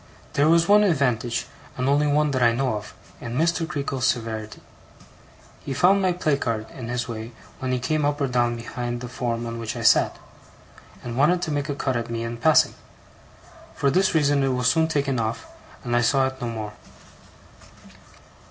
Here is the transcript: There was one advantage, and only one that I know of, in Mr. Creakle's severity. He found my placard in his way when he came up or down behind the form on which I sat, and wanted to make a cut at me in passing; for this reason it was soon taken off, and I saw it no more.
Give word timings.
There 0.33 0.49
was 0.49 0.67
one 0.67 0.81
advantage, 0.83 1.45
and 1.77 1.87
only 1.87 2.07
one 2.07 2.31
that 2.31 2.41
I 2.41 2.53
know 2.53 2.73
of, 2.73 2.95
in 3.19 3.37
Mr. 3.37 3.67
Creakle's 3.67 4.07
severity. 4.07 4.59
He 5.63 5.75
found 5.75 6.01
my 6.01 6.11
placard 6.11 6.67
in 6.71 6.87
his 6.87 7.07
way 7.07 7.33
when 7.59 7.71
he 7.71 7.77
came 7.77 8.03
up 8.03 8.19
or 8.19 8.25
down 8.25 8.55
behind 8.55 9.01
the 9.01 9.07
form 9.07 9.45
on 9.45 9.59
which 9.59 9.75
I 9.75 9.83
sat, 9.83 10.17
and 11.03 11.15
wanted 11.17 11.43
to 11.43 11.51
make 11.51 11.69
a 11.69 11.75
cut 11.75 11.95
at 11.95 12.09
me 12.09 12.23
in 12.23 12.37
passing; 12.37 12.73
for 13.75 13.91
this 13.91 14.15
reason 14.15 14.41
it 14.41 14.47
was 14.53 14.71
soon 14.71 14.87
taken 14.87 15.19
off, 15.19 15.45
and 15.83 15.95
I 15.95 16.01
saw 16.01 16.25
it 16.25 16.41
no 16.41 16.47
more. 16.47 16.73